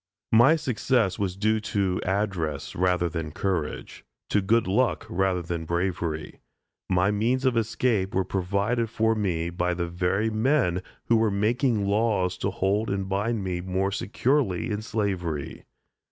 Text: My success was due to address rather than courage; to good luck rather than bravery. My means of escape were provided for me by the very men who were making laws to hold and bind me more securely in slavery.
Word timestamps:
My 0.31 0.55
success 0.55 1.19
was 1.19 1.35
due 1.37 1.59
to 1.59 2.01
address 2.03 2.73
rather 2.75 3.07
than 3.07 3.31
courage; 3.31 4.03
to 4.31 4.41
good 4.41 4.65
luck 4.65 5.05
rather 5.07 5.43
than 5.43 5.65
bravery. 5.65 6.39
My 6.89 7.11
means 7.11 7.45
of 7.45 7.55
escape 7.55 8.15
were 8.15 8.25
provided 8.25 8.89
for 8.89 9.13
me 9.13 9.51
by 9.51 9.75
the 9.75 9.87
very 9.87 10.31
men 10.31 10.81
who 11.05 11.17
were 11.17 11.29
making 11.29 11.85
laws 11.85 12.35
to 12.39 12.49
hold 12.49 12.89
and 12.89 13.07
bind 13.07 13.43
me 13.43 13.61
more 13.61 13.91
securely 13.91 14.71
in 14.71 14.81
slavery. 14.81 15.65